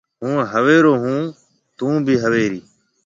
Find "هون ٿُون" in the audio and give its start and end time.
1.03-1.93